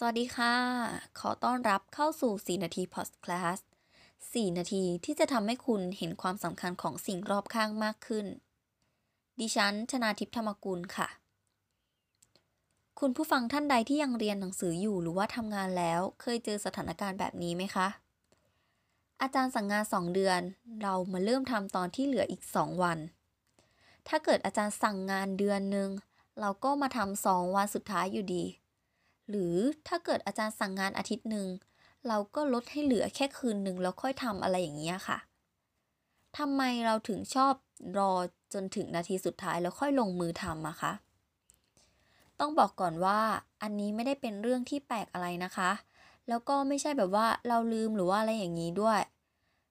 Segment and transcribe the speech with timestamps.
[0.00, 0.54] สวัสดีค่ะ
[1.20, 3.58] ขอต้อนรับเข้าสู่ 4 นาทีพอดคลาส
[4.08, 8.26] 4 นาทีที่จะทำให้คุณเห็นความสำคัญของสิ่งรอบข้างมากขึ้น
[9.40, 11.08] ดิฉัน ชนาทิพย์ธรรมกุลค่ะ
[13.00, 17.88] คุณผู้ฟังท่านใดที่ยังเรียนหนังสืออยู่หรือว่าทำงานแล้ว เคยเจอสถานการณ์แบบนี้ไหมคะ
[19.20, 20.40] อาจารย์สั่งงาน 2 เดือน
[20.82, 22.98] เรามาเริ่มทำตอนที่เหลืออีก 2 วัน
[24.08, 25.90] ถ้าเกิดอาจารย์สั่งงานเดือนหนึ่ง
[26.40, 28.44] เราก็มาทำสองวันสุดท้ายอยู่ดี
[29.28, 29.54] หรือ
[29.88, 31.48] ถ้าเกิดอาจารย์สั่งงานอาทิตย์หนึ่ง
[32.08, 35.18] เราก็ลดให้เหลือแค่คืนหนึ่งแล้วค่อยทำอะไรอย่างเงี้ยค่ะ
[36.38, 37.54] ทำไมเราถึงชอบ
[37.98, 38.12] รอ
[38.54, 40.92] จนถึงนาทีสุดท้ายแล้วค่อยลงมือทำอะคะ
[42.40, 43.20] ต้องบอกก่อนว่า
[43.62, 45.70] อันนี้ไม่ได้เป็นเรื่องที่แปลกอะไรนะคะ
[46.28, 49.00] แล้วก็ไม่ใช่แบบว่าเราลืมหรือว่าอะไรอย่างนี้ด้วย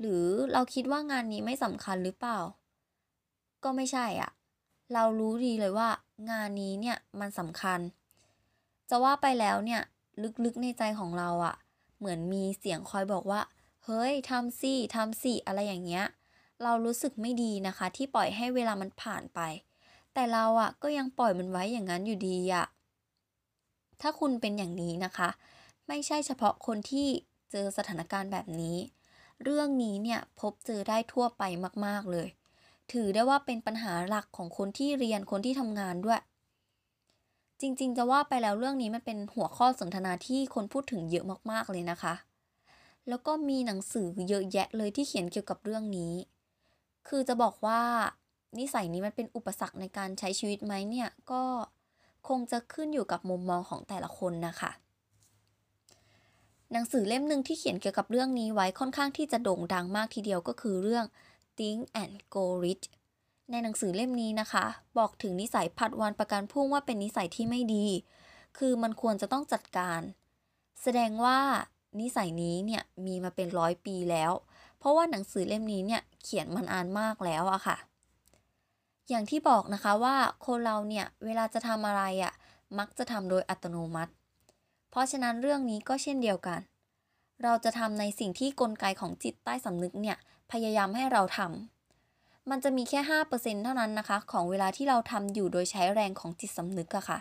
[0.00, 2.38] หรือเราคิดว่างานนี้ไม่สำคัญหรือเปล่า
[3.64, 4.30] ก็ไม่ใช่อะ
[4.94, 5.88] เรารู้ดีเลยว่า
[6.30, 7.80] งานนี้เนี่ยมันสำคัญ
[8.90, 9.82] จะว่าไปแล้วเนี่ย
[10.44, 11.54] ลึกๆในใจของเราอะ
[11.98, 13.40] เหมือนมีเสียงคอยบอกว่า
[13.84, 16.04] เฮ้ยทำสิทำสิอะไรอย่างเงี้ย
[16.62, 19.40] เรารู้สึกไม่ดีนะคะ ที่ปล่อยให้เวลามันผ่านไป
[20.14, 22.66] แต่เราอะก็ยังปล่อยมันไว้อย่างนั้นอยู่ดีอะ
[24.00, 25.28] ถ้าคุณเป็นอย่างนี้นะคะ
[25.88, 27.08] ไม่ใช่เฉพาะคนที่
[27.50, 28.76] เจอสถานการณ์แบบนี้
[29.42, 31.42] เรื่องนี้เนี่ยพบเจอได้ทั่วไป
[31.86, 32.28] มาก ๆเลย
[32.92, 36.20] ถือได้ว่าเป็นปัญหาหลักของคนที่เรียนคนที่ทำงานด้วย
[37.60, 42.14] จริง ๆ จะว่าไปแล้วเรื่องนี้มันเป็นหัวข้อสนทนาที่คนพูดถึงเยอะมากๆเลยนะคะ
[43.08, 46.14] แล้วก็มีหนังสือเยอะแยะเลยที่เขียนเกี่ยวกับเรื่องนี้
[47.08, 47.80] คือจะบอกว่า
[48.58, 51.42] นิสัยนี้มันเป็นอุปสรรคในการใช้ชีวิตไหมเนี่ยก็
[52.28, 54.70] คงจะขึ้นอยู่กับมุมมองของแต่ละคนนะคะ
[56.72, 61.04] หนังสือเล่มหนึ่งที่เขียนเกี่ยวกับเรื่องนี้ไว้ค่อนข้างที่จะโด่งดังมากทีเดียวก็คือเรื่อง
[61.58, 62.86] Think and Go Rich
[63.50, 64.64] ในหนังสือเล่มนี้นะคะ
[64.98, 67.86] บอกถึงนิสัยผัดวันประกันพรุ่งว่าเป็นนิสัยที่ไม่ดี
[68.58, 70.00] คือมันควรจะต้องจัดการ
[70.82, 71.38] แสดงว่า
[72.00, 74.32] นิสัยนี้เนี่ยมีมาเป็นร้อยปีแล้ว
[74.78, 77.76] เพราะว่าหนังสือเล่มนี้เนี่ยเขียนมันอ่านมากแล้วอะค่ะ
[79.08, 80.16] อย่างที่บอกนะคะว่า
[80.46, 82.32] คนเราเนี่ยเวลาจะทำอะไรอะ
[82.78, 84.12] มักจะทำโดยอัตโนมัติ
[84.90, 86.60] เพราะฉะนั้นเรื่องนี้ก็เช่นเดียวกัน
[87.42, 90.16] เราจะทำในสิ่งที่กลไกของจิตใต้สำนึกเนี่ย
[90.52, 91.77] พยายามให้เราทำ
[92.50, 93.00] มันจะมีแค่
[93.30, 97.18] 5%เท่านั้นนะคะ ของเวลาที่เราทำอยู่โดยใช้แรงของจิตสำนึกอะค่ะ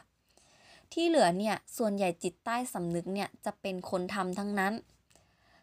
[0.93, 4.73] ที่เหลือเนี่ย ส่วนใหญ่จิตใต้สำนึกเนี่ยจะเป็นคนทำทั้งนั้น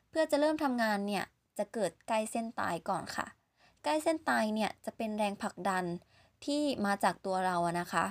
[0.09, 1.25] เพื่อจะเริ่มทำงานเนี่ย
[1.59, 3.27] จะเกิดใกล้เส้นตายก่อนค่ะ
[3.85, 5.85] ใกล้เส้นตายเนี่ยจะเป็นแรงผลักดัน
[6.45, 8.05] ที่มาจากตัวเราอะนะคะ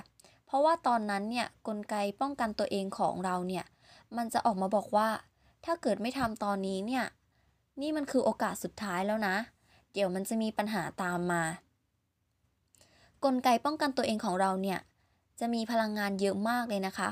[0.46, 3.64] เพราะว่าตอนนั้นเนี่ยกลไกป้องกันตัวเองของเราเนี่ย
[4.16, 5.08] มันจะออกมาบอกว่า
[5.64, 7.04] ถ้าเกิดไม่ทำตอนนี้เนี่ย
[7.80, 9.36] นี่มันคือโอกาสสุดท้ายแล้วนะ
[9.94, 11.42] เดี๋ยวมันจะมีปัญหาตามมา
[13.24, 14.78] กลไกป้องกันตัวเองของเราเนี่ย
[15.40, 17.10] จะมีพลังงานเยอะมากเลยนะคะ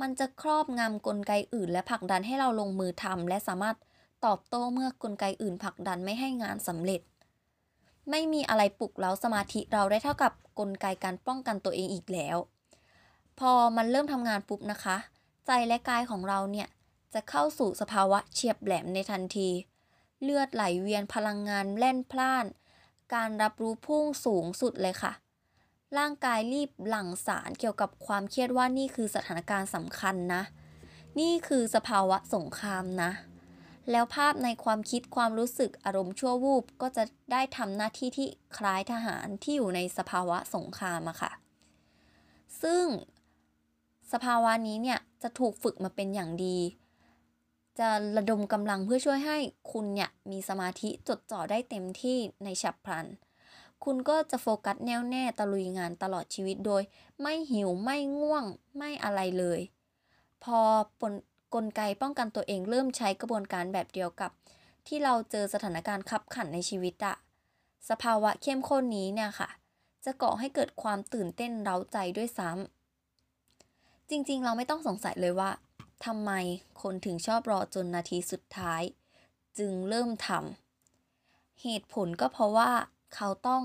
[0.00, 3.76] มันจะครอบงำกลไกอื่น และผลักดันให้เราลงมือทำและสามารถ
[4.26, 7.00] ตอบโต้เมื่อกลไกอื่นผลักดันไม่ให้งานสำเร็จ
[8.10, 12.36] ไม่มีอะไรปลุกเราสมาธิเราได้เท่ากับกลไกการป้องกันตัวเองอีกแล้ว
[13.38, 14.96] พอมันเริ่มทำงานปุ๊บนะคะ
[15.46, 16.68] ใจและกายของเราเนี่ย
[17.14, 19.48] จะเข้าสู่สภาวะเฉียบแหลมในทันที
[20.22, 22.46] เลือดไหลเวียนพลังงานแล่นพล่าน
[23.14, 25.12] การรับรู้พุ่งสูงสุดเลยค่ะ
[25.98, 30.42] ร่างกายรีบหลั่งสารเกี่ยวกับความเครียดว่านี่คือสถานการณ์สำคัญนะ
[31.20, 33.10] นี่คือสภาวะสงครามนะ
[33.90, 41.32] แล้วภาพในความคิดความรู้สึกอารมณ์ชั่ววูบก็จะได้ทำหน้าที่ที่คล้ายทหารที่อยู่ในสภาวะสงครามอะค่ะ
[42.62, 42.84] ซึ่ง
[44.12, 46.58] สภาวะนี้เนี่ยจะถูกฝึกมาเป็นอย่างดี
[47.80, 49.38] จะระดมกำลังเพื่อช่วยให้
[49.72, 53.06] คุณเนี่ยมีสมาธิจดจ่อได้เต็มที่ในฉับพลัน
[53.84, 56.82] คุณก็จะโฟกัสแน่วแน่ตะลุยงานตลอดชีวิตโดย
[57.20, 58.44] ไม่หิวไม่ง่วง
[58.76, 59.60] ไม่อะไรเลย
[60.44, 60.58] พอ
[61.00, 61.12] ปน
[61.54, 64.30] กลไกป้องกันตัวเองเริ่มใช้กระบวนการแบบเดียวกับ
[64.86, 67.14] ที่เราเจอสถานการณ์ขับขันในชีวิตอะ
[67.88, 69.48] สภาวะเข้มข้นนี้เนี่ยค่ะ
[70.04, 75.50] จะก่อให้เกิดความตื่นเต้นเร้าใจด้วยซ้ำจริงๆ เราไม่ต้องสงสัยเลยว่า
[76.04, 76.30] ทำไม
[76.82, 78.82] คนถึงชอบรอจนนาทีสุดท้าย
[79.58, 82.70] จึงเริ่มทำเหตุผลก็เพราะว่า
[83.14, 83.62] เขาต้อง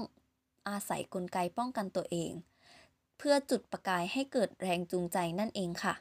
[0.69, 2.31] อาศัยกลไกป้องกันตัวเอง
[3.17, 5.93] เพื่อจุดประกายให้เกิดแรงจูงใจนั่นเองค่ะ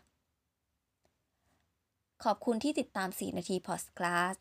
[2.24, 4.34] ขอบคุณที่ติดตาม 4 นาทีพอดคลาส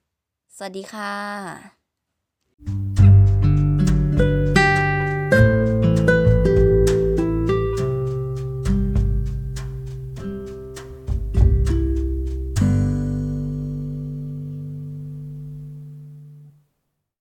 [0.56, 1.83] สวัสดีค่ะ